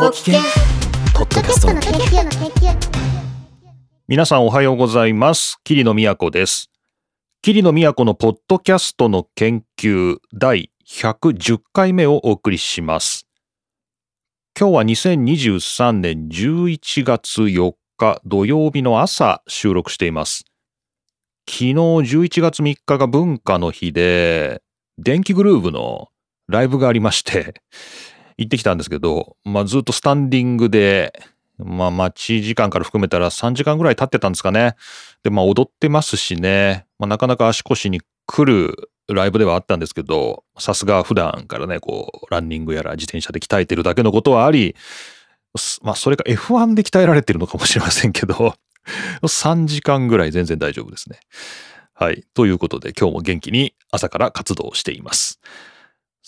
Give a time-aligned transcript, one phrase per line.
[0.00, 0.32] ポキケ
[1.12, 2.74] ポッドキャストの研究の研究
[4.08, 5.58] 皆さんおはようございます。
[5.62, 6.70] 桐野都です。
[7.42, 13.26] 桐野都のポッドキャストの研究第110回目をお送りします。
[14.58, 20.46] 今日は2023年11月4日土曜日の朝収録しています。
[21.46, 24.62] 昨日11月3日が文化の日で、
[24.96, 26.08] 電気グルーヴの
[26.48, 27.60] ライブがありまして、
[28.40, 31.12] 行ってきたんですけど、まあ、ずっとスタンディングで、
[31.58, 34.76] まあ、待ち時間から含めたら3時間ぐらい経ってたんですかね。
[35.22, 44.74] で、まあ、踊ってますしね、まあ、なかなか足腰に来るライブではあったんですけど、さすが普段からね、こう、ランニングやら自転車で鍛えてるだけのことはあり、
[45.82, 48.54] まあ、それか F1 で鍛えられてるのかもしれませんけど、
[49.22, 51.20] 3時間ぐらい全然大丈夫ですね。
[51.92, 52.24] はい。
[52.32, 55.40] ということで、今日も元気に朝から活動しています。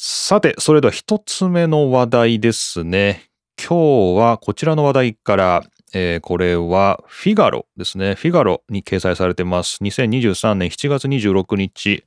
[0.04, 3.30] さて、それでは一つ目の話題ですね。
[3.56, 5.62] 今日はこちらの話題から、
[5.94, 8.16] えーこれはフィガロですね。
[8.16, 9.78] フィガロに掲載されてます。
[9.80, 12.02] 2023年7月26日、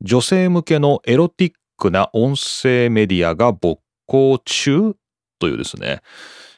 [0.00, 4.96] 女性向けのエロティックな音声メディアが勃興中
[5.38, 6.00] というですね、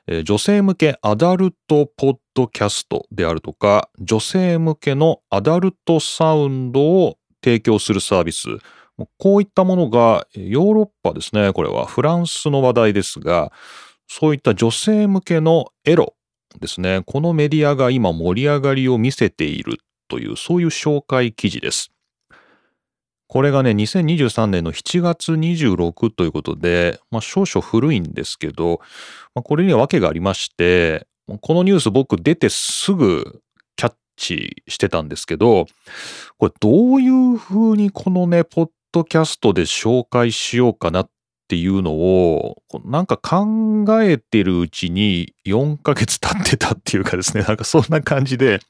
[0.06, 8.48] えー女性向けアダルトポッドキャストであるとか、女性向けのアダルトサウンドを提供するサービス、
[9.18, 11.86] こういったものがヨーロッパですね、これは。
[11.86, 13.52] フランスの話題ですが、
[14.08, 16.14] そういった女性向けのエロ
[16.60, 21.92] ですね、このメディアが今盛り上がりを見せているという、そういう紹介記事です。
[23.28, 28.80] これがね、2023年の7月26ということで、まあ、少々古いんですけど、
[29.34, 31.06] まあ、これには訳がありまして、
[31.42, 33.42] このニュース僕出てすぐ
[33.76, 35.66] キャッチしてたんですけど、
[36.38, 41.10] これどういうふうにこのね、ポッドキャストで紹介しようかなっ
[41.48, 48.60] ていうのを、こうなんか考えてるうちに4ヶ月経ってたっていうかですね、なんかそんな感じで、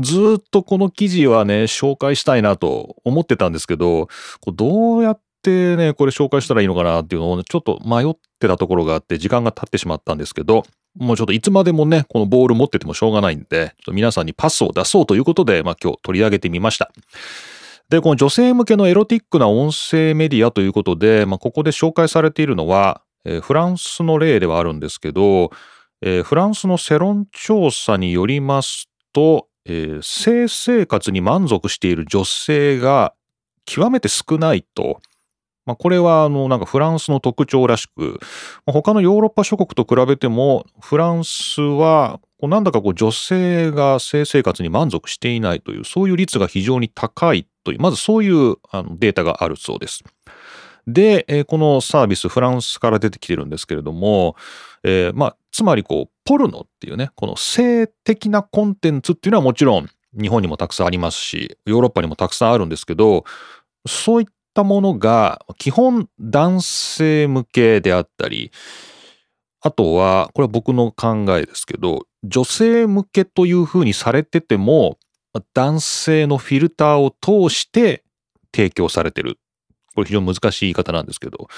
[0.00, 4.08] ずっとこの記事はね、紹介したいなと思ってたんですけど、
[4.46, 10.64] どうやってね、これ紹介したらいいのかなっていうのをね、ちょっと迷ってたところがあって、時間が経ってしまったんですけど、
[10.96, 16.90] もうちょっといつまでもね、このボール持っててもしょうがないんで、ちょっと皆さんにパスを出そうということで、まあ今日取り上げてみました。
[17.88, 25.50] で、この女性向けのエロティックな音声メディアということで、まあここで紹介されているのは、えーフランスの例ではあるんですけど、
[26.02, 33.14] えーフランスの世論調査によりますと、えー性生活に満足している女性が
[33.64, 35.00] 極めて少ないと。
[35.64, 38.20] まあ、これはあのなんかフランスの特徴らしく、
[38.66, 50.02] まあ他のヨーロッパ諸国と比べてもフランスはこうなんだかこう女性が性生活に満足していないというそういう率が非常に高いというまずそういうあのデータがあるそうです。
[50.86, 54.36] で、えこのサービスフランスから出てきてるんですけれども、
[54.82, 63.24] えーまあつまりこうポルノっていうねこの性的なコンテンツっていうのはもちろん日本にもたくさんありますしヨーロッパにもたくさんあるんですけど
[63.86, 68.52] そういったものが基本男性向けであったり
[69.60, 74.96] あとはこれは僕の考えですけど女性向けというふうにされてても
[75.54, 78.04] 男性のフィルターを通して
[78.54, 79.38] 提供されてる。
[79.94, 81.48] これ非常に難しい言い方なんですけど。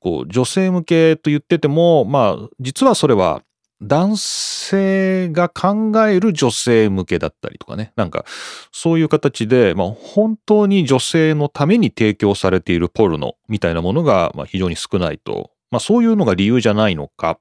[0.00, 3.42] こう女性向けと言っててもまあ実はそれは
[3.82, 7.92] 男性が考える女性向けだったりとかね。
[7.96, 8.24] なんか
[8.72, 17.38] そういう形で、まあ、本当に女性のために提供されているポルノみたいなものが、非常に少ないと、まあ、そういうのが理由じゃないのか。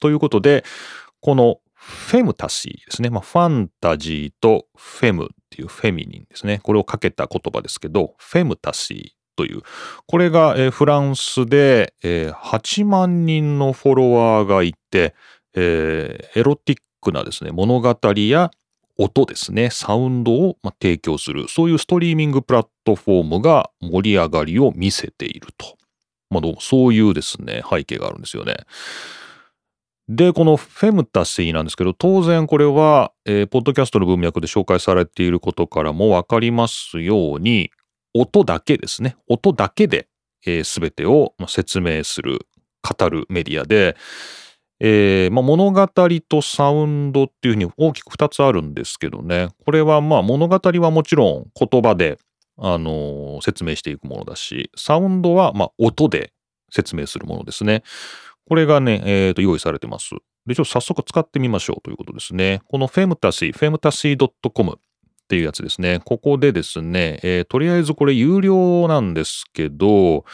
[0.00, 0.64] ということで
[1.20, 6.60] このフェムタシーですね、まあ、ファンタジーとフェムっていうフェミニンですね。
[6.62, 9.62] これをかけた言葉ですけどフェムタシーという
[10.06, 15.14] これが、えフランスで、えー8万人のフォロワーがいて、
[15.54, 18.50] えーエロティックなですね物語や
[18.98, 19.70] 音ですね。
[19.70, 25.78] サウンドを、ま、提供するそういうストリーミングプラットフォームが盛り上がりを見せていると、
[26.30, 28.56] まあ、どうそういうですね背景があるんですよね。
[30.08, 37.70] でこのフェムタシーなんですけど当然これは、えーポッドキャストの文脈で紹介されていることからも分かりますように
[38.14, 40.08] 音だけですね音だけで、
[40.46, 42.46] えー全てを説明する
[42.82, 43.96] 語るメディアで、
[44.80, 52.18] えーまあ、物語とサウンドっていうふうに大きく2つあるんですけどねこれはまあ物語はもちろん言葉で、
[52.56, 56.32] あのー説明していくものだしサウンドはまあ音で
[56.70, 57.82] 説明するものですね。
[58.48, 60.14] これがね、えーと用意されてます。
[60.46, 62.60] で、ちょっと早速使ってみましょうということですね。
[62.68, 64.76] このフェムタシー、フェムタシー .com っ
[65.28, 66.00] ていうやつですね。
[66.04, 70.24] ここでですね、えーとりあえずこれ有料なんですけど、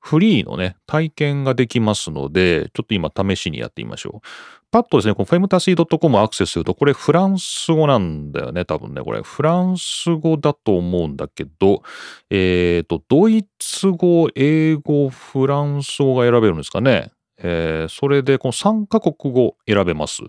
[0.00, 4.28] フリーのね、体験ができますので、ちょっと今試しにやってみましょう。
[4.70, 9.02] パッとですね、このフェムタシー .com アクセスすると、これフランス語なんだよね、多分ね。
[9.02, 11.82] これフランス語だと思うんだけど、
[12.30, 17.10] えっ、ー、と、ドイツ語、英語、フランス語が選べるんですかね。
[17.42, 20.22] えー、それでこの3カ国語選べます。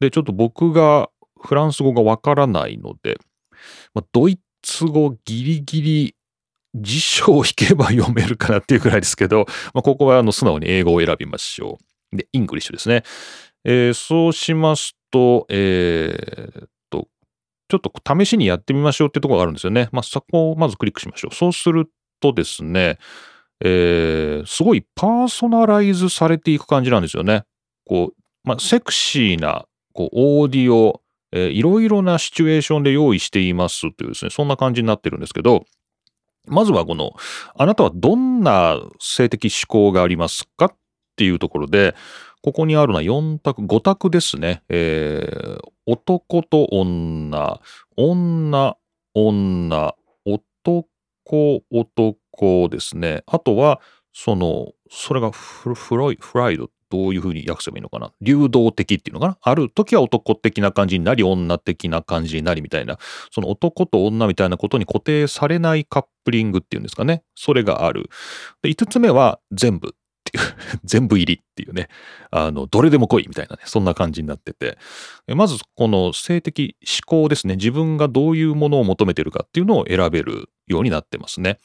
[0.00, 1.10] で、ちょっと僕が
[1.40, 3.18] フランス語がわからないので、
[3.94, 6.14] まあ、ドイツ語ギリギリ
[6.74, 11.78] 辞書を引けば読めるかなっていうくらいですけど、 まあ、ここはあの素直に英語を選びましょ
[12.12, 12.16] う。
[12.16, 13.02] で、 English ですね。
[13.64, 17.08] えー、そうしますと、えー、っと、
[17.68, 19.88] ちょっと試しにやってみましょうっていうところがあるんですよね。
[19.92, 21.34] まあ、そこをまずクリックしましょう。
[21.34, 21.90] そうする
[22.20, 22.98] とですね、
[23.64, 27.44] えー、すごいパーソナライズされていく感じなんですよね。
[27.86, 31.02] こう、まあ、セクシーなこうオーディオ、
[31.32, 35.64] えー、いろいろなシチュエーションで用意していますというですね、そんな感じになってるんですけど、
[36.46, 37.12] まずはこの、
[37.56, 40.74] あなたはどんな性的思考がありますかっ
[41.16, 41.94] ていうところで、
[42.42, 44.62] ここにあるのは4択、5択ですね。
[44.68, 47.60] えー、男と女、
[47.96, 48.76] 女、
[49.14, 49.94] 女、
[50.24, 50.88] 男、
[51.70, 52.18] 男
[52.70, 53.22] ですね。
[53.26, 53.80] あとは、
[54.12, 58.12] その、それがフライフライド、どういうふうに訳せばいいのかな。
[58.20, 59.38] 流動的っていうのかな。
[59.42, 62.98] ある時は男的な感じになり、女的な感じになりみたいな、
[63.30, 67.22] その男と女みたいなことに固定されないカップリングっていうんですかね。
[67.34, 68.08] それがある。
[68.62, 69.90] で、5つ目は全部っ
[70.24, 70.44] ていう
[70.84, 71.88] 全部入りっていうね。
[72.30, 73.62] あの、どれでも来いみたいなね。
[73.66, 74.78] そんな感じになってて。
[75.28, 77.56] まず、この性的思考ですね。
[77.56, 81.60] 自分がどういうものを求めてるかっていうのを選べるようになってますね。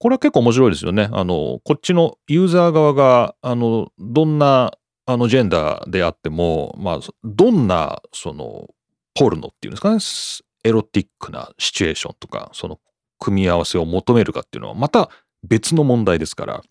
[0.00, 1.10] これは結構面白いですよね。
[1.12, 4.72] あの、こっちのユーザー側が、あの、どんな、
[5.04, 8.68] あの、ジェンダーであっても、まあ、どんな、その、
[9.14, 9.98] ポルノっていうんですかね、
[10.64, 12.80] エロティックなシチュエーションとか、その、
[13.18, 15.10] 組み合わせを求めるかっていうのは、また
[15.42, 16.62] 別の問題ですから、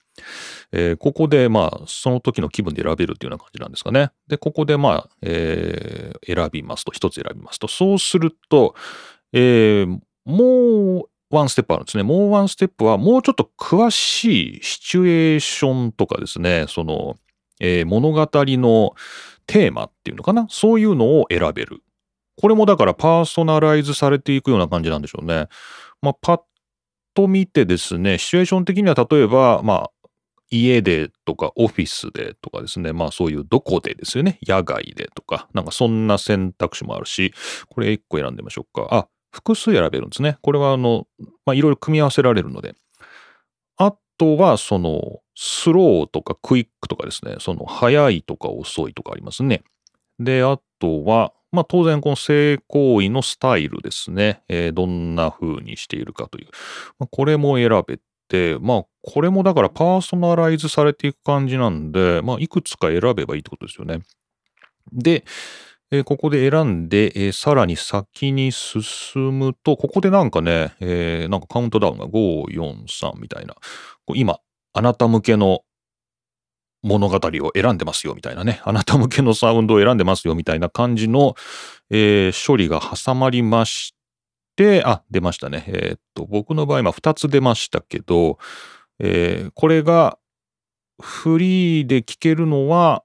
[0.72, 4.10] えー、ここで、まあ、その時の気分で選べるっていうような感じなんですかね。
[4.28, 8.74] で、ここで、まあ、えー、選びますと、一つ選びますと、そうすると、
[9.34, 12.04] えー、もうワンステップあるんですね。
[12.04, 17.18] もうワンステップは、もうちょっと詳しいシチュエーションとかですね、その、
[17.60, 18.94] えー、物語の
[19.46, 21.82] テーマっていうのかなそういうのを選べる。
[22.38, 25.48] これもだからパーソナライズされていくような感じなんでしょうね。
[26.02, 26.42] まあ、パッ
[27.14, 29.92] と見てですね、シチュエーション的には例えば、まあ、
[30.52, 37.34] 家でとかオフィスでとかですね、まあそういうどこでですよね、野外でとか、なんかそんな選択肢もあるし、
[37.70, 38.88] これ1個選んでみましょうか。
[38.90, 40.38] あ、複数選べるんですね。
[40.42, 41.08] これはあの、
[41.46, 42.76] まあ、いろいろ組み合わせられるので。
[43.78, 49.64] あとは、その、スローとかクイックとかですね、その、早いとか遅いとかありますね。
[50.20, 54.44] で、あとは、まあ、当然、この性行為のスタイルですね。
[54.50, 56.48] えー、どんな風にしているかという。
[57.00, 64.02] まあ、これも選べて、まあ、これもだからパーソナライズされていく感じなんで、まあ、いくつか選べばいいってことですよね。
[64.92, 65.24] で、
[65.92, 73.56] えー、ここで選んで、えー、さらに先に進むと、ここでなんかね、えー、なんかカウントダウンが5、4、3みたいな、
[74.16, 74.40] 今、
[74.74, 75.62] あなた向けの
[76.84, 81.36] 物語を選んでますよみたいなね、あなた向けのサウンドを選んでますよみたいな感じの、
[81.90, 83.96] えー、処理が挟まりまし
[84.56, 85.66] て、あ、出ましたね。
[85.68, 88.38] えー、っと、僕の場合、まあ2つ出ましたけど、
[89.00, 90.20] えー、これが
[91.02, 93.04] フリーで聴けるのは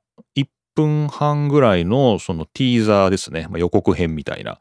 [0.75, 3.47] 分半ぐらいのそのティーザーですね。
[3.51, 4.59] まあ、予告編みたいな。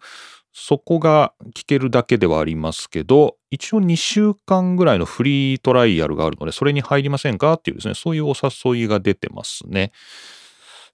[0.53, 9.91] そこが聞けるだけではありますけど、一応2週間ぐらいのフリートライアルがあるので、それに入りませんかっていうですね、そういうお誘いが出てますね。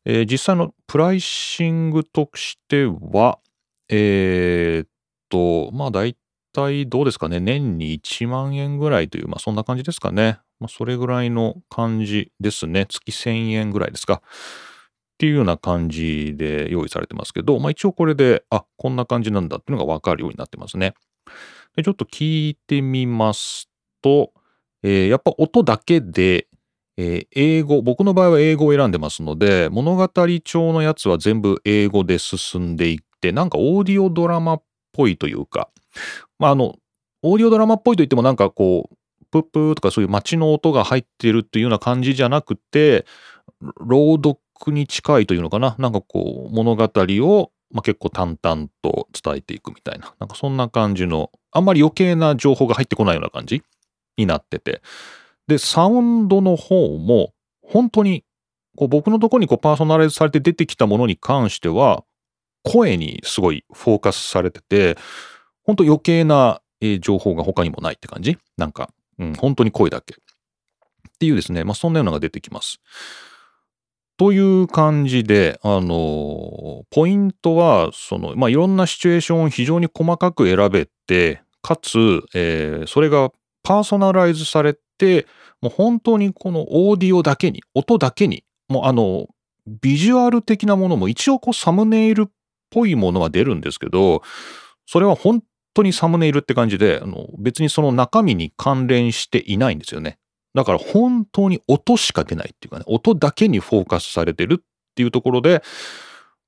[0.06, 3.40] えー、実際のプライシングとしては、
[3.90, 4.90] えー、っ
[5.28, 6.16] と、まあ大
[6.54, 10.40] 体どうですかね、年に1万円ぐらいという、まあそんな感じですかね。
[10.70, 12.86] それぐらいの感じですね。
[12.86, 14.22] 月1000円ぐらいですか。
[15.20, 20.94] っていうような感じで用意されてますけど、まあ一応これで、あ、こんな感じなんだっていうのがわかるようになってますね。
[21.76, 23.70] でちょっと聞いてみます
[24.02, 24.32] と、
[24.82, 26.48] えー、やっぱ音だけで、
[26.96, 30.10] えー、英語、僕の場合は英語を選んでますので、物語
[30.42, 35.70] 調のやつは全部英語で進んでいって、なんかオーディオドラマっぽいというか、
[36.40, 36.78] まああの、
[37.24, 38.96] オーディオドラマっぽいといってもなんかこう、
[39.32, 43.06] プップーとかそういう街の音が入ってるっていうような感じじゃなくて、
[43.86, 44.40] 朗読
[44.72, 45.76] に近いというのかな？
[45.80, 50.14] なんかこう、物語を、まあ、結構淡々と伝えていくみたいな。
[50.20, 53.64] なんかそんな感じの、あんまり余計な情報が入ってこないような感じ？
[54.18, 54.82] になってて。
[55.48, 58.24] で、サウンドの方も、本当に、
[58.76, 62.04] こう僕のところにこうパーソナライズされて出てきたものに関しては、
[62.64, 64.98] 声にすごいフォーカスされてて、
[65.64, 66.62] 本当余計な
[67.02, 68.38] 情報が他にもないって感じ？
[68.58, 70.16] なんか、うん、本当に声だけ。
[70.16, 70.18] っ
[71.20, 72.80] ていうですね、まあ、そんなようなのが出てきます。
[74.20, 81.98] という感じで、あの、ポイントは、その、まあ、いろんなシチュエーションを非常に細かく選べて、かつ、
[82.36, 83.32] えーそれが
[83.64, 85.26] パーソナライズされて、
[85.62, 89.28] もう本当にこのオーディオだけに、音だけに、もうあの、
[89.66, 92.32] ビジュアル的なものも一応こうサムネイルっ
[92.72, 94.22] ぽいものは出るんですけど、
[94.86, 95.42] それは本
[95.74, 100.18] 当にサムネイルって感じで、あの別にその中身に関連していないんですよね。
[100.54, 104.64] だから本当に音しか出ないっていうかね、音だけにフォーカスされてるっ
[104.96, 105.64] ていうところで、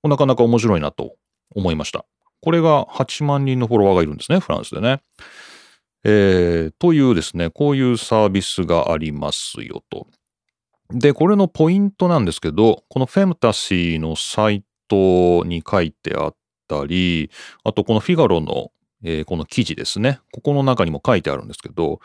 [0.03, 1.15] なかなか面白いなと
[1.55, 2.05] 思いました。
[2.41, 5.01] これが8万人のフォロワーがいるんですね、フランスでね。
[6.03, 10.07] えーというですね、こういうサービスがありますよと。
[10.89, 16.35] で、これのポイントなんですけど、このフェムタシーのサイトに書いてあっ
[16.67, 17.29] たり、
[17.63, 18.71] あとこのフィガロの、
[19.03, 21.99] えーこの記事ですね、ここの中にも書いてあるんですけど、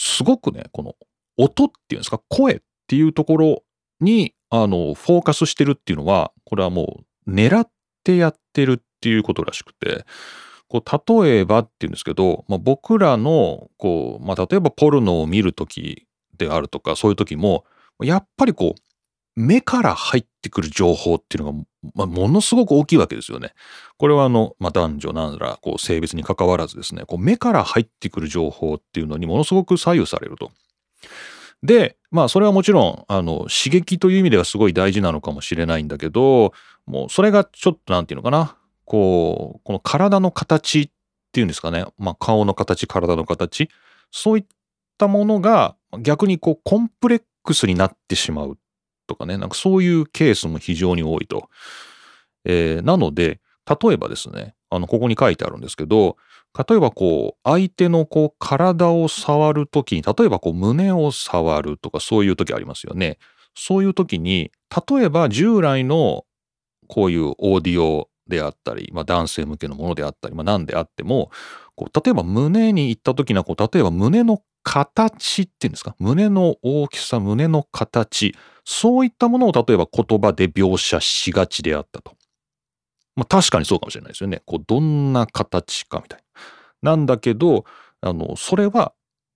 [0.00, 0.94] すごくね、この
[1.36, 3.62] 音っていうんですか、声っていうところ
[4.00, 7.68] に、あの、フォーカスしてるっていうのは、これはもう狙っ
[8.04, 10.06] てやってるっていうことらしくて、
[10.68, 17.64] こう、例えばっていうんですけど、まあ、僕らの、こう、まあ、例えばポルノを見るときであるとか、そういう時も、
[18.00, 18.80] やっぱりこう、
[19.38, 21.58] 目から入ってくる情報っていうのが、
[21.94, 23.54] まあ、ものすごく大きいわけですよね。
[23.96, 30.50] これはあの、まあ、男女なんら、こう、性別に関わらずですね、こう、目から入ってくる情報っていうのにものすごく左右されると。
[31.62, 36.52] で、まあ、それはもちろん、あの、刺激という意味ではすごい大事なのかもしれないんだけど、
[36.86, 40.90] もう、それがちょっとなんていうのかな、こう、この体の形っ
[41.30, 43.68] ていうんですかね、まあ、顔の形、体の形、
[44.10, 44.44] そういっ
[44.96, 48.58] たものが逆にこう、コンプレックスになってしまう。
[49.08, 51.48] とかね、なんかそういうケースも非常に多いと。
[52.44, 56.16] えーなので、例えばですね、あの、ここに書いてあるんですけど、
[56.68, 63.18] 例えばこう、相手のこう、体を触るときに、例えばこう、胸を触るとかそういうときありますよね。
[63.54, 64.50] そういうときに、
[64.88, 66.24] 例えば従来の
[66.86, 71.30] こういうオーディオであったり、まあ、男性向けのものであったり、まあ、何であっても、
[71.74, 75.94] こう例えば胸に行った時のこう例えば胸の形っていうんですか？
[75.98, 78.34] 胸の大きさ胸の形
[78.64, 82.14] そういったものを例えば言葉で描写しがちであったと。
[83.16, 84.42] まあ確かにそうかもしれないですよね。
[84.44, 86.20] こうどんな形かみたい
[86.82, 86.96] な。
[86.96, 87.64] んだけど
[88.02, 88.92] あのそれは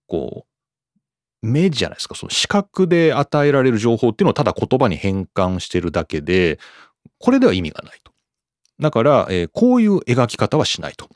[0.06, 0.44] こ
[1.42, 6.60] う目じゃないですかその視覚で与えられる情報っていうのをただ言葉に変換してるだけで
[7.18, 8.12] これでは意味がないと。
[8.80, 11.08] だから、えーこういう描き方はしないと。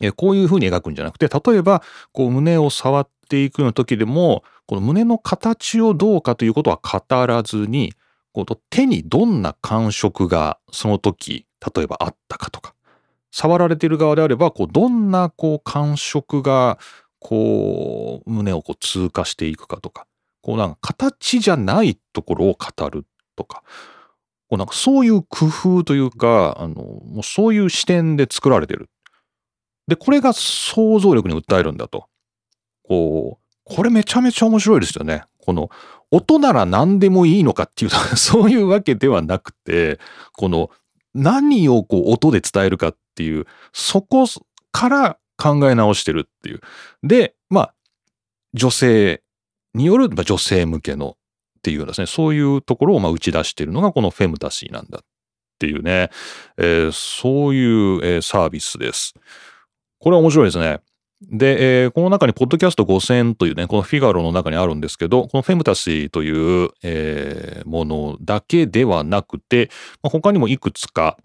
[0.00, 7.92] えーこういうふうに描くんじゃなくて、例えば、こう胸を触っていくような時でも、この胸の形をどうかということは語らずに、
[8.32, 12.74] こう手にどんな感触がその時、例えばあったかとか、
[13.30, 16.78] 触られている側であれば、こうどんなこう感触が、
[17.18, 20.06] こう胸をこう通過していくかとか、
[20.42, 23.06] こうなんか形じゃないところを語る
[23.36, 23.62] とか、
[24.48, 28.88] こうなんかそういう工夫というか、あの、もうそういう視点で作られてる。
[29.88, 32.06] で、これが想像力に訴えるんだと。
[32.86, 35.24] こう、これめちゃめちゃ面白いですよね。
[35.38, 35.70] この、
[36.10, 39.98] 音なら何でもいいのかっていうと、 そういうわけではなくて、
[40.32, 40.70] この、
[41.14, 44.26] 何をこう音で伝えるかっていう、そこ
[44.70, 46.60] から考え直してるっていう。
[47.02, 47.74] で、まあ、
[48.54, 49.22] 女性
[49.74, 51.16] による、まあ、女性向けの
[51.58, 55.04] っていうようなですね、そういうところをまあ打ち出しているのがこのフェムタシーなんだっ
[55.58, 56.10] ていうね、
[56.58, 59.14] えーそういう、えーサービスです。
[59.98, 60.80] これは面白いですね。
[61.22, 69.70] で、えーこの中に、ポッドキャスト5000というね、このフィガロの中にあるんですけど、このフェムタシーという、えーものだけではなくて、
[70.02, 71.16] まあ、他にもいくつか、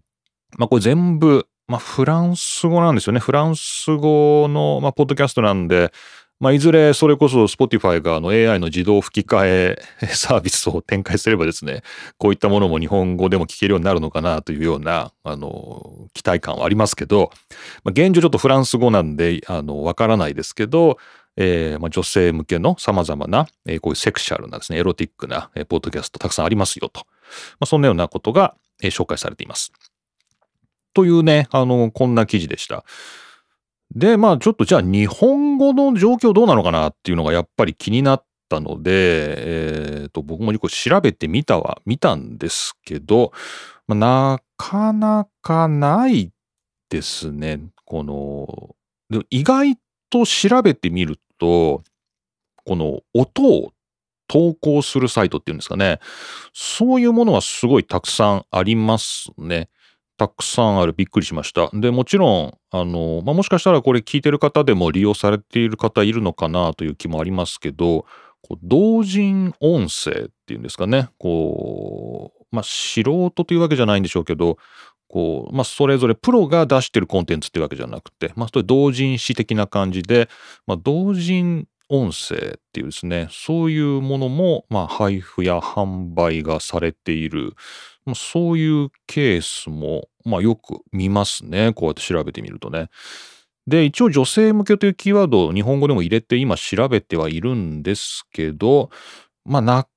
[0.58, 3.20] まあ、これ全部、まあ、フランス語なんですよね。
[3.20, 5.92] フランス語の、まあ、ポッドキャストなんで、
[6.42, 11.84] まあ、いずれそれこそ Spotify があの AI の自動吹き替えサービスを展開すればですね、
[12.18, 17.30] こういったものも日本語でも聞けるようになるのかなというような、あの、期待感はありますけど、
[17.84, 20.98] まあ、現状ちょっとフランス語なんで、あの、わからないですけど、
[21.38, 27.02] えーまあ、女性向けの様々な、えーこういうセクシャルなですね、エロティックな、えーポッドキャストたくさんありますよと。
[27.60, 29.72] まあ、そんなようなことが、え紹介されています。
[30.96, 32.84] というね、あの、こんな記事でした。
[33.96, 43.32] で、まあちょっとじゃあ日本語の状況どうなのかなっていうのがやっぱり気になったので、えーと、僕もよく調べてみたは見たんですけど、
[43.88, 46.32] まあ、なかなかない
[46.90, 47.60] ですね。
[47.86, 48.76] この、
[49.10, 49.78] で意外
[50.10, 51.84] と調べてみると、
[52.66, 53.74] この音を
[54.28, 56.00] 投稿するサイトっていうんですかね。
[56.54, 59.68] そういうものはすごいたくさんありますね。
[60.22, 60.94] たくさんある。
[60.96, 61.72] びっくりしました。
[61.74, 68.06] で、もちろん、あの、まあ、もしかしたらこれ聞いてる方でも利用されている方いるのかなという気もありますけど、
[68.44, 74.60] こう同人音声っていうんですかね、こう、まあ、素人というわけじゃないんでしょうけど、
[75.08, 80.30] こう、まあ、それぞれプロが出してるコンテンツっていうわけじゃなくて、まあ、それ同人誌的な感じで、
[80.68, 87.56] まあ、同人音声っていうですね、そういうものも、まあ、配布や販売がされている、
[88.06, 91.74] まあ、そういうケースも、まあ、よく見ますね。
[91.74, 92.90] こうやって調べてみるとね。
[93.68, 98.90] で、一応女性向けというキーワードを日本語でも入れて今調べてはいるんですけど、
[99.46, 99.88] まあ、な、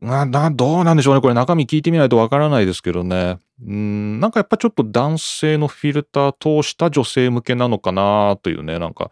[0.00, 1.20] な、どうなんでしょうね。
[1.20, 3.38] これ中身聞いてみないとわからないですけどね。
[3.64, 9.10] うん、なんかやっぱちょっと男性のフィルター通した女性向けなのかなというね、なんか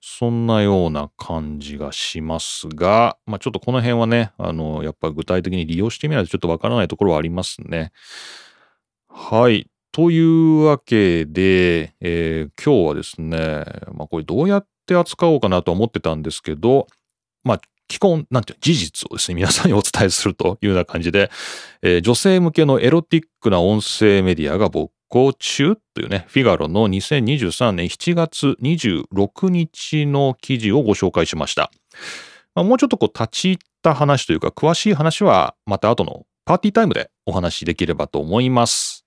[0.00, 7.92] そんなような感じがしますが、まあちょっとこの辺はね、あの、やっぱ具体的に利用してみないとちょっとわからないところはありますね。
[9.08, 9.68] はい。
[9.92, 16.86] というわけで、えー、今日はですね、まあこれどうやって扱おうかなと思ってたんですけど、
[17.44, 21.30] まあ基本、なんていう事実をですね、皆さんに お伝えするというような感じで、
[21.82, 31.70] えー、女性向けのエロティックな音声メディアが勃興中というね、フィガロの2023年7月26日の記事をご紹介しました。
[32.54, 39.01] まあ、もうちょっとこう立ち入った話というか、詳しい話はまた後のパーティータイムでお話しできればと思います。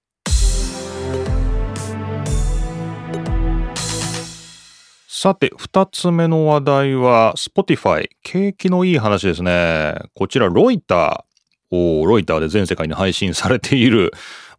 [5.25, 8.10] さて、二つ目の話題は、Spotify。
[8.22, 9.96] 景気のいい話ですね。
[10.13, 12.01] こちら、ロイター。
[12.01, 14.12] おロイターで全世界に配信されている。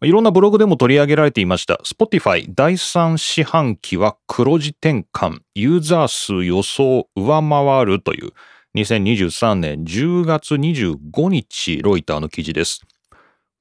[0.03, 1.79] いろんなブログでも取り上げられていました。
[1.85, 5.39] Spotify 第3四半期は黒字転換。
[5.55, 8.33] ユーザー数予想上回るという、
[8.75, 12.81] 2023年10月25日、ロイターの記事です。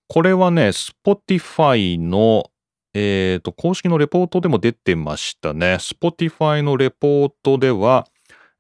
[0.08, 2.50] これはね、Spotify の
[2.98, 5.76] えっ、ー、と、公式のレポートでも出てましたね。
[5.76, 8.08] Spotify のレポートでは、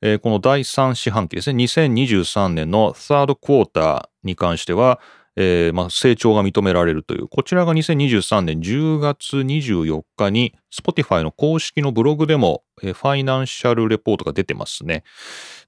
[0.02, 5.00] えー、この第3四半期ですね、2023年のサードクォーターに関しては、
[5.38, 15.04] えー、まあ、成長が認められるという、こちらが2023年10月24日に Spotify の公式のブログでも、えー、ファイナンシャルレポートが出てますね。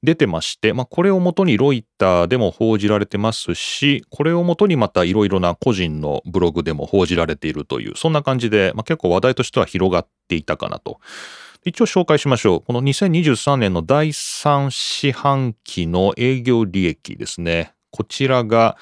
[0.04, 11.00] 出てまして、まあ、これをもとにロイターでも報じられてますし、これをもとにまたいろいろな個人のブログでも報じられているという、そんな感じで、まあ、結構話題としては広がっていたかなと。
[11.66, 12.62] 一応紹介しましょう。
[12.62, 17.74] この2023年の第3四半期の営業利益ですね。
[17.92, 18.78] こちらが、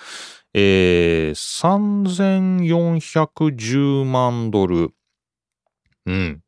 [0.58, 4.94] えー、3410万ドル。
[6.06, 6.42] うん。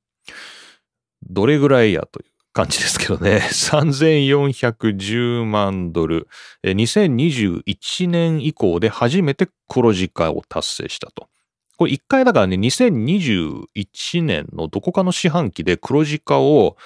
[1.30, 3.42] どれぐらいやという感じですけどね。
[3.52, 6.30] 3410万ドル。
[6.64, 11.28] 2021年以降で初めて黒字化を達成したと。
[11.76, 16.78] これ一回だからね、2021年のどこかの四半期で黒字化を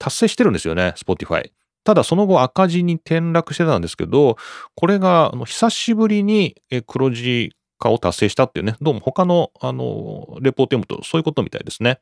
[0.00, 1.52] 達成してるんですよね、Spotify。
[1.84, 4.36] ただその後赤字に転落してたんですけど、
[4.74, 12.00] これが久しぶりに黒字化を達成したっていうね、どうも他のあのレポート読むとそういうことみたいですね。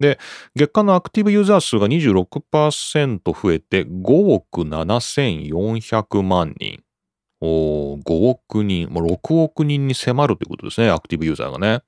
[0.00, 0.18] で、
[0.56, 6.80] 月間のアクティブユーザー数が26%増えて5億7400万人。
[7.40, 11.82] お5億人、もう6億人に迫るということですね、アクティブユーザーがね。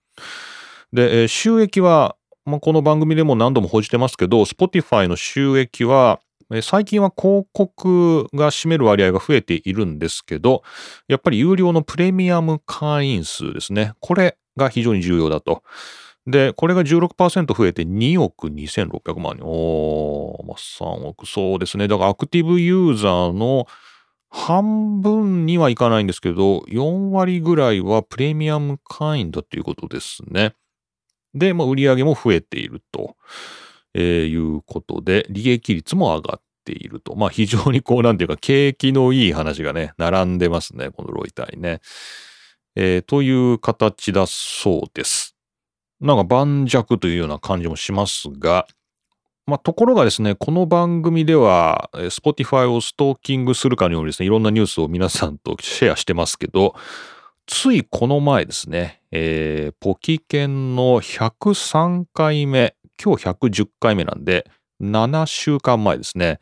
[0.92, 6.20] で、収益は、まあ、この番組でも何度も報じてますけど、Spotify の収益は
[6.62, 10.62] 最近は広告が占める割合が増えているんですけど、
[11.08, 13.94] やっぱり有料のプレミアム会員数ですね。
[14.00, 15.62] これが非常に重要だと。
[16.26, 19.44] で、これが16%増えて2億2600万人。
[19.44, 21.26] おー、まあ、3億。
[21.26, 21.88] そうですね。
[21.88, 23.66] だからアクティブユーザーの
[24.28, 30.54] 半分にはいかないんですけど、4割ぐらいはプレミアム会員だということですね。
[31.34, 33.16] で、まあ、売上も増えていると。
[33.98, 37.16] えー、いうことで、利益率も上がっていると。
[37.16, 41.80] まあ非常にこう なんていうか景気のいい話がね、並んでますね、このロイターにね。
[42.76, 45.34] えー、という形だそうです。
[45.98, 48.66] なんか盤石というような感じもしますが、
[49.46, 56.74] まあ、ところがですね、この番組では、Spotify をストーキングするかのようにですね、いろんなニュースを皆さんとシェアしてますけど、
[57.46, 64.50] ついこの前ですね、えー、ポキケンの103回目、今日110回目なんで、
[64.82, 66.38] 7週間前ですね、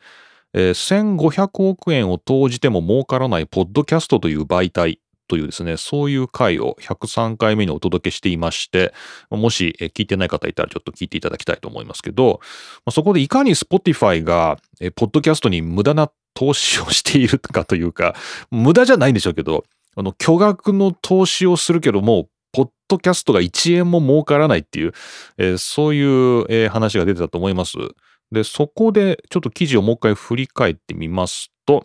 [0.53, 8.93] えー、1500億円を投じても儲からないポッドキャストという媒体というですね、そういう回を103回目にお届けしていまして、
[9.29, 12.39] もし聞いてない方いたらちょっと聞いていただきたいと思いますけど、
[12.91, 14.57] そこでいかに Spotify が、
[14.95, 18.15] ポッドキャストに無駄な投資をしているかというか、
[18.51, 19.65] 無駄じゃないんでしょうけど、
[19.95, 22.27] あの、巨額の投資をするけども、
[22.87, 24.93] ドキャストが1円も儲からないっていう、
[25.37, 27.77] えー、そういう、えー、話が出てたと思います。
[28.31, 31.83] で、そこでちょっと記事をもう一回振り返ってみますと、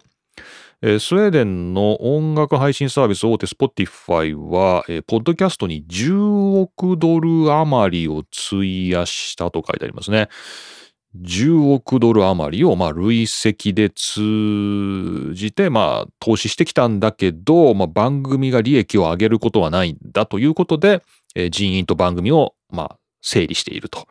[0.82, 10.28] えースウェーデンの音楽配信サービス大手 Spotify は、えーポッドキャストに10億ドル余りを費やしたと書いてありますね。
[11.18, 21.02] 10億ドル余りを、まあ、累積で通じて、まあ、投資してきたんだけど、まあ、番組が利益を上げることはないんだということで、
[21.34, 24.06] えー人員と番組を、まあ、整理していると。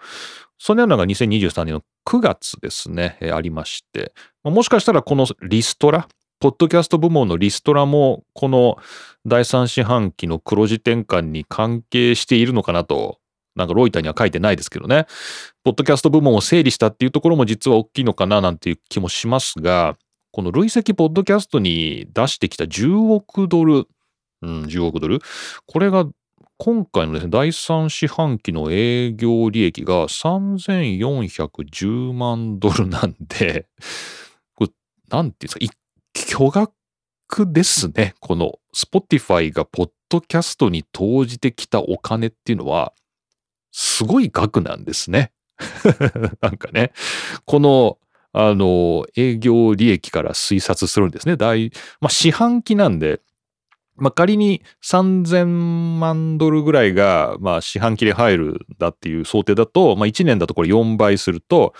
[0.57, 6.07] そのようなのが2023年の9月ですね、えーありまして、まあもしかしたらこのリストラ、
[6.41, 8.77] ポッドキャスト部門のリストラも、この
[9.25, 13.19] 第三四半期の黒字転換に関係しているのかなと、
[13.59, 15.05] なんかロイターには書いてないですけどね。
[15.63, 19.97] ポッドキャスト部門を整理したっていうところも実は大きいのかななんていう気もしますが、
[20.31, 23.87] この累積ポッドキャストに出してきた10億ドル、
[24.41, 25.19] うん、10億ドル？
[25.65, 26.05] これが
[26.57, 33.67] 今回のですね、第三四半期の営業利益が3410万ドルなんで、
[34.55, 34.71] これ、
[35.09, 36.73] なんていうんですか、巨額
[37.53, 38.13] ですね。
[38.19, 42.91] この Spotify がポッドキャストに投じてきたお金っていうのは、
[43.71, 45.31] すごい額なんですね。
[46.41, 46.91] なんかね、
[47.45, 47.97] この、
[48.33, 51.35] あの、営業利益から推察するんですね。
[51.35, 53.21] 大、まあ、四半期なんで、
[53.97, 61.73] まあ、仮に3000万ドルぐらいが、まあ、四半期で入るんだっていう想定だと、まあ、1年だとこれ4倍すると、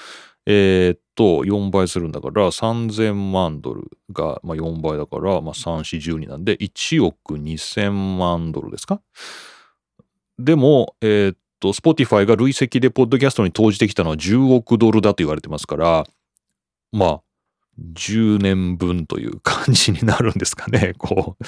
[0.46, 9.02] えーっと、4倍するんだから、3000万ドルが、まあ、4倍だから、まあ、3、4、12なんで、1億2000万ドルですか？
[10.40, 16.06] でも、えーっと、Spotify が累積でポッドキャストに投じてきたのは10億ドルだと言われてますから、
[16.92, 17.22] まあ、
[17.96, 20.94] 10年分という感じになるんですかね。
[21.00, 21.46] こう、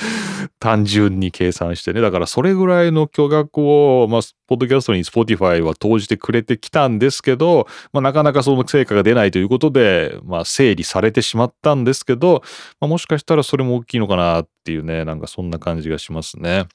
[0.59, 2.01] 単純に計算してね。
[2.01, 12.43] だからそれぐらいの巨額を、まあ、ポッドキャストに Spotify は投じてくれてきたんですけど、まあ、なかなかその成果が出ないということで、まあ、整理されてしまったんですけど、
[12.79, 16.67] まあ、もしかしたらそれも大きいのかなっていうね、なんかそんな感じがしますね。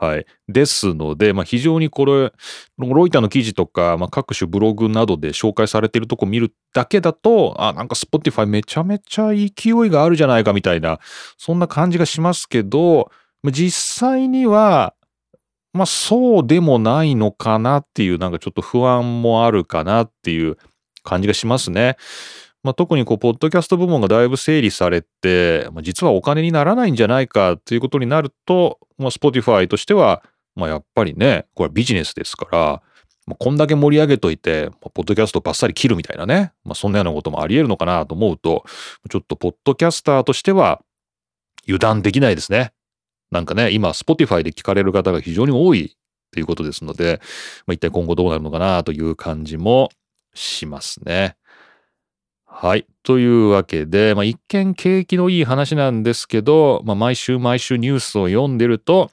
[0.00, 0.26] はい。
[0.48, 2.32] ですので、まあ、非常にこれ、
[2.78, 9.50] ロイターの記事とか、まあ、各種ブログなどで紹介されているとこ見るだけだと、あ、なんか Spotify めちゃめちゃ勢い
[9.90, 10.98] があるじゃないかみたいな、
[11.38, 13.10] そんな感じがしますけど、
[13.44, 14.94] 実際には、
[15.72, 20.56] まあそうでもないのかなっていう、なんかちょっと不安もあるかなっていう
[21.02, 21.96] 感じがしますね。
[22.64, 30.22] まあ、特にこう、ポッドキャスト部門がだいぶ整理されて、まあ、実はお金にならないんじゃないかっていうことになると、まあ、Spotify としては、
[30.56, 32.82] まあ、やっぱりね、これはビジネスですから、
[33.26, 38.64] まあ、こんだけ盛り上げといて、まあポッドキャストバッサリ切るみたいなね、まあ、そんなようなこともあり得るのかなと思うと、
[39.10, 40.82] ちょっとポッドキャスターとしては
[41.64, 42.72] 油断できないですね。
[43.30, 45.96] なんかね、今、Spotify で聞かれる方が非常に多い
[46.32, 47.20] ということですので、
[47.66, 49.90] まあ、一体今後どうなるのかなという感じも
[50.34, 51.36] しますね。
[52.56, 52.86] はい。
[53.02, 59.10] というわけで、まあ、一見景気のいい話なんですけど、まあ、毎週毎週ニュースを読んでると、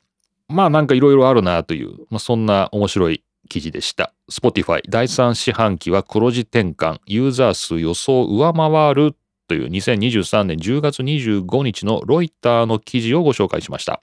[0.48, 4.14] まあなんかいろいろあるなという、まあ、そんな面白い記事でした。
[4.30, 9.16] Spotify 第3四半期は黒字転換、ユーザー数予想上回る
[9.48, 14.02] という2023年10月25日のロイターの記事をご紹介しました。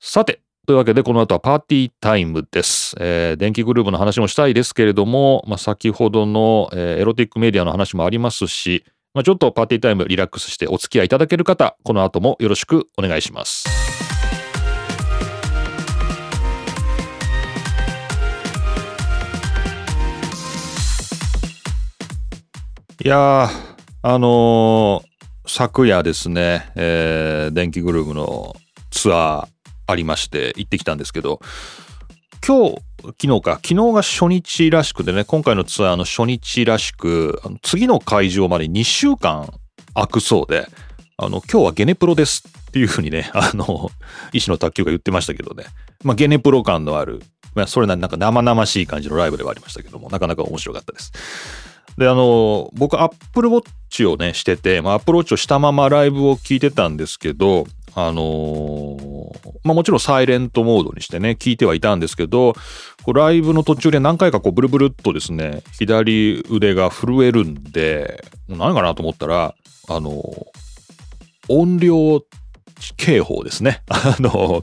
[0.00, 2.96] さて、というわけで、この後はパーティータイムです。
[2.98, 13.68] えー電気グループの話もしたいですけれども、まあ、先ほどの、えーエロティックメディアの話もありますし、まあ、ちょっとパーティータイムリラックスしてお付き合いいただける方、この後もよろしくお願いします。
[23.04, 23.50] いや、
[24.00, 25.14] あのー
[25.46, 28.56] 昨夜ですね、えー電気グループの
[28.90, 29.53] ツアー
[29.86, 31.40] ありまして行ってきたんですけど、
[32.46, 32.82] 今日、
[33.22, 39.50] 昨日か、昨日が初日らしくてね、今回のツアーの初日らしく、次の会場まで2週間
[39.94, 40.68] 空くそうで、
[41.16, 43.90] あの、今日はゲネプロですっていうふうにね、 あの、
[44.32, 45.64] 医師の卓球が言ってましたけどね、
[46.02, 47.22] まあ、ゲネプロ感のある、
[47.54, 51.12] まあ、それなりになんか生々しい感じのライブではありましたけども、なかなか面白かったです。
[51.96, 59.24] で、あの、僕、アップルウォッチをね、してて、まあ、アップルウォッチをしたままライブを聞いてたんですけど、あのー
[59.62, 62.52] まあもちろんサイレントモードにしてね、聞いてはいたんですけど、
[63.02, 69.54] こうライブの途中で何回かこうブルブルっとですね、左腕が震えるんで、何かなと思ったら、
[69.88, 70.64] あのー
[71.48, 72.22] 音量
[72.96, 73.82] 警報ですね。
[73.88, 74.62] あの、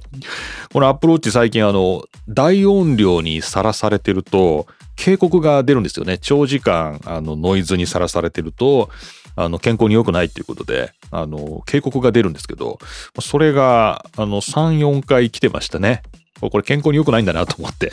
[0.74, 4.66] このアプルウォッチ最近あの、大音量にさらされてると、
[4.96, 6.18] 警告が出るんですよね。
[6.18, 8.90] 長時間、あの、ノイズにさらされてると、
[9.36, 12.80] あの、健康に良くないっていうことで、あの、警告が出るんですけど、
[13.20, 16.04] それが、あの、3、4回来てましたね。
[16.40, 17.92] これ健康に良くないんだなと思って。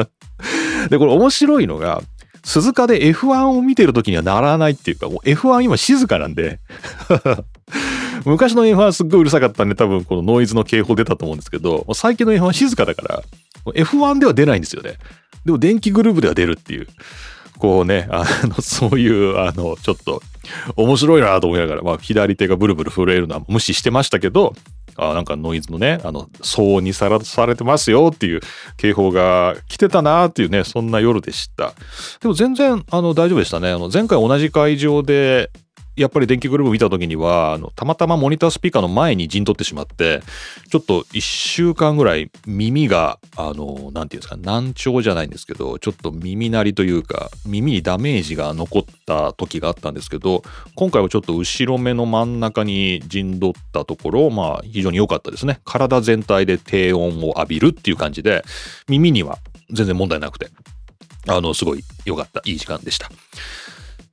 [0.88, 2.02] で、これ面白いのが、
[2.42, 6.58] 鈴鹿で F1 を見てる時にはならないっていうか、もう F1 今静かなんで
[8.24, 13.22] 昔の F1 すっごいうるさかったんで多分このノイズの警報出たと思うんですけど、最近の F1 静かだから、
[13.74, 14.94] F1 では出ないんですよね。
[15.44, 16.86] でも電気グループでは出るっていう。
[17.60, 20.22] こうね、あの、 そういう、あの、ちょっと、
[20.76, 24.54] 面白いなと思いながら、まあ、左手がブルブル震えるのは無視してましたけど、
[24.96, 28.40] あなんかノイズのね、あの、騒音にさらされてますよっていう
[28.76, 31.74] 警報が来てたなっていうね、そんな夜でした。
[32.20, 33.70] でも全然、あの、大丈夫でしたね。
[33.70, 35.50] あの、前回同じ会場で、
[35.96, 40.22] やっぱり電気グループ見た時にはあのたまたまモニタースピーカーの前に陣取ってしまって
[40.70, 50.42] ちょっと1週間ぐらい耳があの何て言うんですか難聴じゃないんですけどちょっと耳鳴りというか耳にダメージが残った時があったんですけど
[50.74, 58.44] 今回はちょっと後ろ目の真ん中に陣取ったところまあ非常に良かったですね体全体で低音を浴びるっていう感じで
[58.88, 59.38] 耳には
[59.70, 60.48] 全然問題なくて
[61.28, 63.10] あのすごい良かったいい時間でした。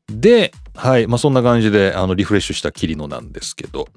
[0.09, 3.87] で、はい、まあそんな感じで、あの、リフレッシュしたキリノなんですけど、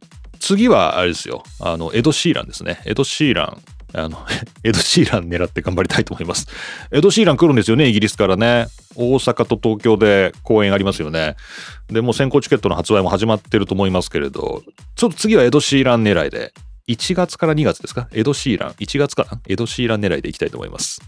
[0.40, 2.80] 次はあれですよ、あの、エド・シーランですね。
[2.86, 3.62] エド・シーラン。
[3.92, 4.24] あの、
[4.64, 6.46] エド・シーラン狙って頑張りたいと思います。
[6.92, 8.68] エド・シーラン来るんですよね、イギリスからね。
[8.94, 11.36] 大阪と東京で公演ありますよね。
[11.88, 14.62] で、もう先行チケットの発売も始まってると思いますけれど、
[14.96, 16.52] ちょっと次はエド・シーラン狙いで、
[16.88, 18.08] 1月から2月ですか？
[18.12, 18.70] エド・シーラン。
[18.72, 21.00] 1月かなエド・シーラン狙いでいきたいと思います。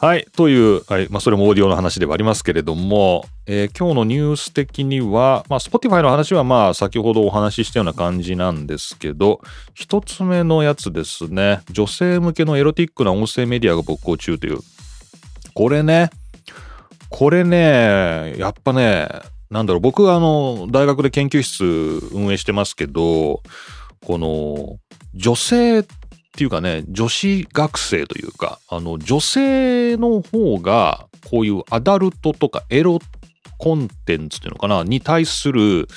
[0.00, 0.28] はい。
[0.36, 9.40] という、はいまあ、それもオーディオの話ではありますけれども、えー、今日のニュース的には、まあ、Spotify の話はまあ、先ほどお話ししたような感じなんですけど、
[9.74, 14.58] 一つ目のやつですね、女性向けのエロティックな音声メディアが勃興中という。
[15.52, 16.10] これね、
[17.08, 19.08] これね、やっぱね、
[19.50, 21.64] なんだろう、僕はあの、大学で研究室
[22.12, 23.42] 運営してますけど、
[24.06, 24.78] この、
[25.14, 25.82] 女性
[26.38, 33.00] っていうかね、女子学生というか、あの、女性の方が、こういうアダルトとかエロ
[33.58, 35.88] コンテンツっていうのかな、に対する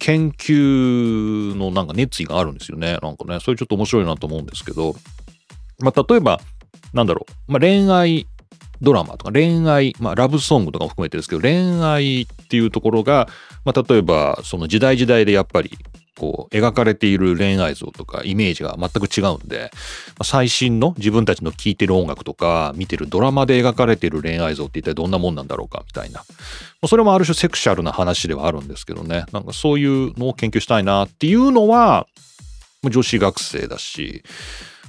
[0.00, 2.98] 研究のなんか熱意があるんですよね。
[3.00, 4.96] なんかね、それちょっと面白いなと思うんですけど、
[5.78, 6.40] まあ、例えば、
[6.92, 8.26] なんだろう、まあ、恋愛
[8.82, 13.28] ドラマとか恋愛、まあ、ラブソングとかも含めてですけど、恋愛っていうところが、
[13.64, 15.70] まあ、例えば、その時代時代でやっぱり
[16.18, 19.70] こう描かれている恋愛像とかイメージが全く違うんで
[20.22, 26.24] 最新の自分たちの聴いてる音楽とか見てるドラマで描かれている恋愛像って一体どんなもんなんだろうかみたいな。
[26.86, 29.24] それもある種セクシャルな話ではあるんですけどね。
[29.32, 32.06] なんかそういうのを研究したいなっていうのは
[32.82, 34.22] 女子学生だし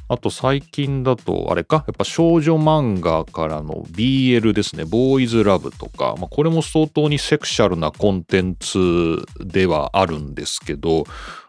[0.08, 11.06] あと最近だと、あれか、やっぱ少女漫画からの BL ですね、ボーイズラブとか、まあ、これも相当にセクシャルなコンテンツではあるんですけど、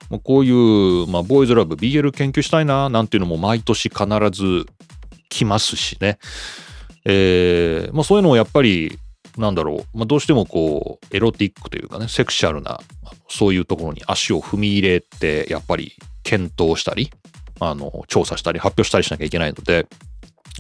[0.09, 4.67] まあ、こういう、まあ、ボーイズラブ、BL 研究したいな、なんていうのも毎年必ず
[5.29, 6.19] 来ますしね。
[7.05, 8.99] えー、まあ、そういうのをやっぱり、
[9.37, 12.81] なんだろう、まあ、どうしてもこう、エロティックというかね、セクシャルな、
[13.29, 15.93] そういうところに足を踏み入れて、やっぱり
[16.23, 17.11] 検討したり、
[17.61, 19.87] あの、調査したり発表したりしなきゃいけないので、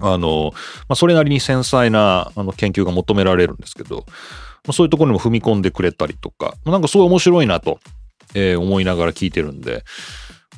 [0.00, 0.52] あの、
[0.88, 4.04] まあ、それなりに繊細なあの研究が求められるんですけど、
[4.66, 7.78] まあ、そういうところにも踏み込んでくれたりとか、なんかすごい面白いなと、
[8.34, 9.84] えー、思いながら聞いてるんで、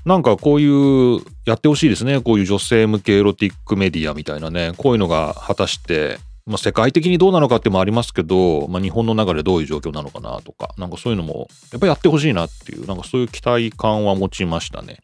[0.05, 2.20] なんかこういう、やってほしいですね。
[2.20, 14.98] こういう女性向けエロティックメディアみたいなね、こういうのが果たして、まあ、世界的にどうなのかってもありますけど、まあ、日本の中でどういう状況なのかなとか、なんかそういうのも、やっぱりやってほしいなっていう、なんかそういう期待感は持ちましたね。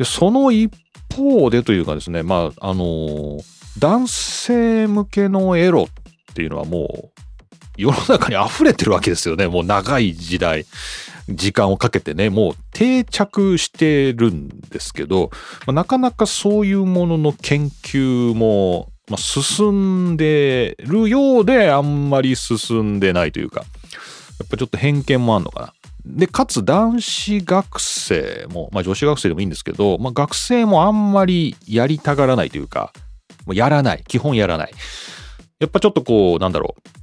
[0.00, 0.72] でその一
[1.14, 3.38] 方でというかですね、まあ、あの、
[3.78, 7.20] 男性向けのエロっていうのはもう
[7.76, 9.46] 世の中に溢れてるわけですよね。
[9.46, 10.64] もう長い時代、
[11.28, 15.28] 時間をかけてね、もう定着してるんですけど、
[15.66, 23.64] まあ、なかなかそういうものの研究も、まあ、進んでるようであんまり進んでないというか、
[24.38, 25.72] やっぱちょっと偏見もあんのかな。
[26.04, 32.92] で、かつ男子学生も、まあ女子学生でもいいんですけど、まあ学生もあんまりやりたがらないというか、
[33.46, 34.04] もうやらない。
[34.06, 34.72] 基本やらない。
[35.58, 37.00] やっぱちょっとこう、なんだろう。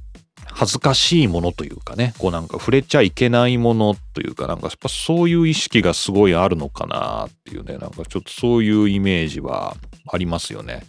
[0.58, 9.76] 恥ずかしいものというかね、こうなんか触れちゃいけないものというか、なんかやっぱそういう意識がすごいあるのかなっていうね、なんかちょっとそういうイメージは
[10.10, 10.82] ありますよね。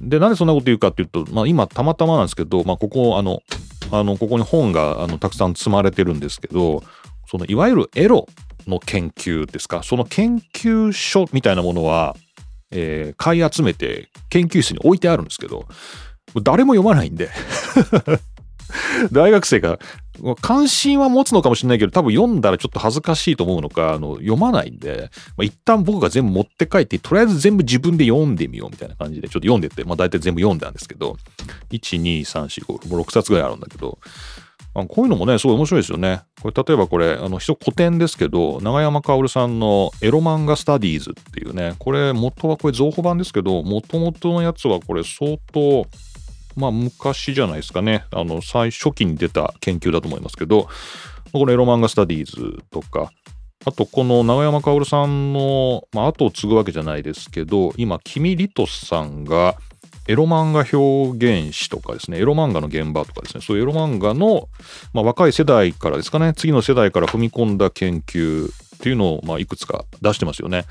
[0.00, 3.42] で、なんでそんなこと言うかっていうと、まあ今たまたまなんですけど、まあここ、あの、
[3.90, 6.82] あの、ここに本があのたくさん積まれてるんですけど、
[7.30, 8.26] そのいわゆるエロ
[8.66, 12.16] の研究ですか、その研究所みたいなものは、
[12.70, 15.66] えー、買い集めて研究室に置いてあるんですけど、
[16.42, 17.30] 誰も読まないんで。
[19.12, 19.78] 大学生が
[20.40, 31.16] 関心は持つのかもしれないけど多分読んだらちょっと恥ずかしいと思うのかあの読まないんで、まあ、一旦僕が全部持って帰ってとりあえず全部自分で読んでみようみたいな感じでちょっと読んでって、まあ、大体全部読んだんですけど
[31.70, 33.98] 1、2、3、4、5、6冊ぐらいあるんだけど
[34.74, 36.22] あこういうのもねすごい面白いですよね。
[36.40, 45.86] これ例えばこれあの一古典ですけど永山薫さんの「エロ漫画スタディーズ」っていうねこれ元はこれ増補版ですけど元々のやつはこれ相当
[46.58, 48.04] まあ昔じゃないですかね。
[48.10, 50.68] あの最初期に出た研究だと思いますけど
[51.32, 53.10] このエロ漫画スタディーズとか
[53.64, 59.56] あとこの永山薫さんの、まあ、後を継ぐわけじゃないですけど今君リトさんが
[60.08, 64.48] エロ漫画表現誌とかですね、エロ漫画の現場とかですね、そういうエロ漫画の、
[64.94, 70.64] まあ、若い世代からですかね、次の世代から踏み込んだ研究っていうのを、まあ、いくつか出してますよね。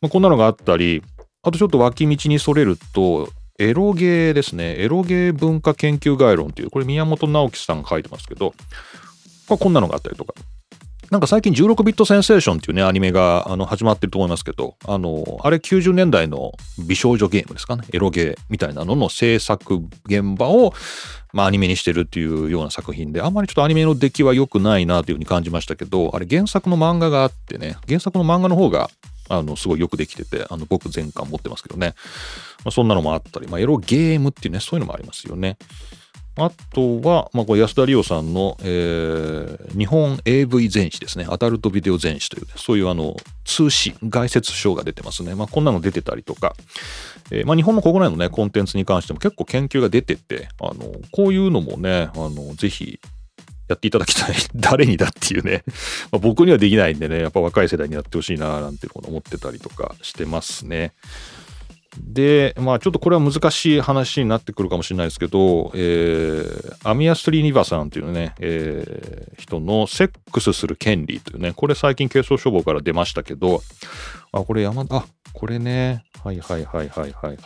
[0.00, 1.04] まあ、こんなのがあったり、
[1.42, 8.52] あとちょっと脇道にそれると、エロゲーですね、エロゲー文化研究概論っていう、これ宮本直樹さんが書いてますけど、
[9.48, 10.34] まあ、こんなのがあったりとか、
[11.10, 16.52] なんか最近16ビットセンセーションっていうね、アニメがあの始まってると思いますけど、あの、あれ90年代の
[16.88, 20.74] 美少女ゲームですかね、エロゲーみたいなのの制作現場を、
[21.32, 28.90] まあアニメにしてるっていうような作品で、あんまりちょっとアニメの出来は良くないなというふうに感じましたけど、あれ原作の漫画があってね、原作の漫画の方が
[29.28, 31.94] あの、すごいよくできてて、あの、僕全巻持ってますけどね。
[32.64, 35.58] まあ、そんなのもあったり、まあ、エロゲームっていうね、そういうのもありますよね。
[36.36, 41.26] あとは、まあ、これ安田理央さんの、えー、日本 AV 全史ですね。
[41.28, 45.36] アダルトビデオ全史という、ね、そういうあの、通史、概説書が出てますね。
[45.36, 46.56] まあ、こんなの出てたりとか、
[47.30, 52.98] えー、まあ、日本の国内のね、コンテンツに関しても結構研究が出てて、あの、こういうのもね、あの、ぜひ、
[53.68, 54.34] やっていただきたい。
[54.54, 55.62] 誰にだっていうね。
[56.10, 60.92] まあ、僕にはできないんでね、やっぱ若い世代にやってほしいな、なんていうのを思ってたりとかしてますね。
[61.98, 73.62] で、まあちょっとこれは難しい話になってくるかもしれないですけど、えー、アミア・ストリーニバさんというね、えー、人のセックスする権利というね、これ最近軽装処方から出ましたけど、
[74.32, 77.36] あ、これ山田、あ、これね、はいはいはいはいはいはい。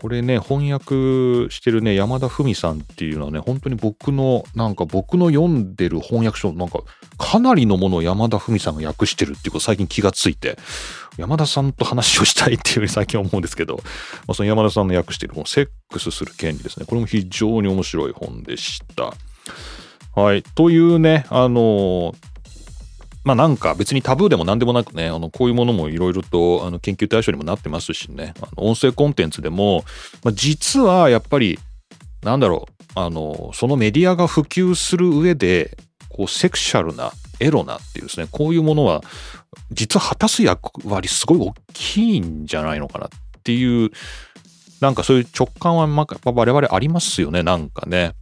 [0.00, 6.80] これね、翻訳してるね、山田文さんっていうのはね、本当に僕の、なんか僕の読んでる翻訳書、なんか
[7.18, 10.56] かなりのものを山田文さんが訳してるっていうこと最近気がついて、
[11.16, 13.82] 山田さんと話をしたいっていうふうに 最近思うんですけど、ま
[14.28, 16.86] あ、その山田さんの訳してる本、セックスする権利ですね。
[16.86, 19.14] これも非常に面白い本でした。
[20.14, 20.42] はい。
[20.42, 22.14] というね、あの
[23.28, 29.84] まあなんか別にタブーでも何でもなくね、あのこういうものもいろいろとあの研究対象にもなってますしね、あの音声コンテンツでも、
[30.24, 31.58] まあ、実はやっぱり、
[32.22, 35.76] なんだろう、あの、そのメディアが普及する上で、
[36.08, 39.02] こうセクシャルな、エロなっていうですね、こういうものは、
[39.72, 43.10] 実は果たす役割すごい大きいんじゃないのかなっ
[43.44, 43.90] ていう、
[44.80, 48.14] なんかそういう直感は、ま、我々ありますよね、なんかね。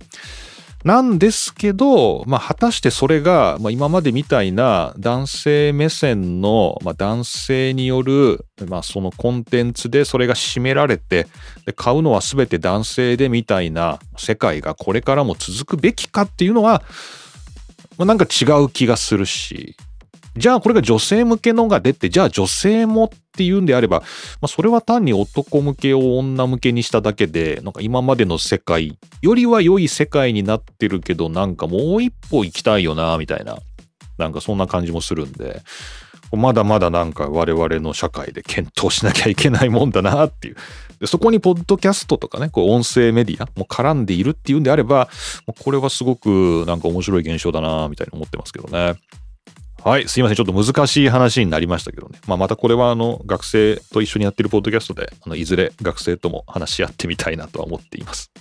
[0.86, 11.26] なんですけど、まあ、果たしてそれが、まあ、今までみたいな男性目線の、まあ、男性による、まあ、そのコンテンツでそれが占められて
[11.64, 16.84] で買うのは全て男性でみたいな世界がこれからも続くべきかっていうのは、
[17.98, 19.76] まあ、なんか違う気がするし。
[20.36, 24.06] じゃあこれが女性向けのが出て、じゃあ女性もっていうんであれば、ま
[24.42, 33.58] あ、それは単に男向けを女向けにしただけで、なんか今までの世界よりは良い世界になってるけど、なんかもう一歩行きたいよな、みたいな、
[34.18, 35.62] なんかそんな感じもするんで、
[36.32, 40.56] まだまだなんか我々の社会で検討しなきゃいけないもんだなっていう。
[40.98, 45.08] でそこにポッドキャストとかね、こう音声メディアも絡んでいるっていうんであれば、
[45.62, 48.94] これはすごくなんか面白い現象だな、みたいに思ってますけどね。
[49.86, 50.36] はい、すいません。
[50.36, 52.18] ちょっと難しい話になりましたけどね。
[52.26, 58.32] まあ、またこれは、あの、学生と一緒にやってるポッドキャストで、あの、いずれ学生とも話し合ってみたいなとは思っています。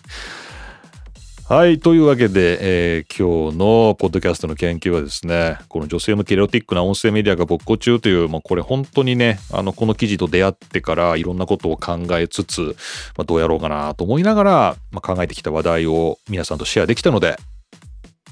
[1.48, 1.78] はい。
[1.78, 2.58] というわけで、
[2.98, 12.76] えー、今日のポッドキャストの研究はですね、この女性向けエロティックな音声メディアが勃興中という、まあ、これ本当にね、あの、この記事と出会ってからいろんなことを考えつつ、
[13.16, 17.38] まあ、どうやろうかなと思いながら、まあ、考えてきた話題を皆さんとシェアできたので、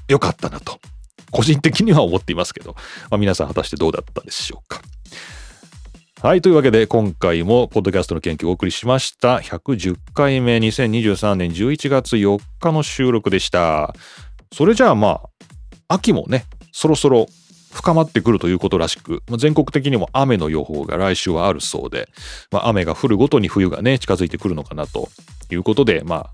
[0.07, 0.79] よかったなと
[1.33, 2.75] 個人的には思っていますけど、
[3.09, 4.81] まあ、皆さん果たしてどうだったでしょうか。
[6.21, 6.41] はい。
[6.41, 9.39] というわけで、今回も、ポッドキャストの研究をお送りしました。
[9.39, 13.93] 110回目、2023年11月4日の収録でした。
[14.53, 15.21] それじゃあ、ま
[15.89, 17.25] あ、秋もね、そろそろ
[17.73, 22.07] 深まってくるということらしく、まあ、全国的にも雨の予報が来週はあるそうで、
[22.51, 25.09] まあ、雨が降るごとに冬がね、近づいてくるのかなと
[25.51, 26.29] いうことで、まあ、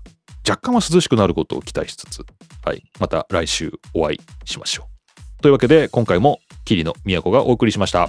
[0.48, 2.24] 若干は涼しくなることを期待しつつ、
[2.64, 2.82] はい。
[2.98, 4.89] また来週お会いしましょう。
[5.40, 8.08] というわけで今回も桐野都がお送りしました。